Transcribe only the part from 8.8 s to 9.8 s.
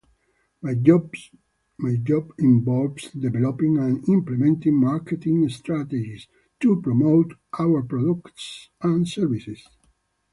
and services.